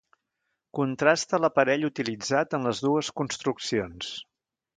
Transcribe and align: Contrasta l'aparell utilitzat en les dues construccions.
Contrasta 0.77 1.39
l'aparell 1.43 1.85
utilitzat 1.89 2.57
en 2.59 2.67
les 2.69 2.81
dues 2.87 3.13
construccions. 3.23 4.11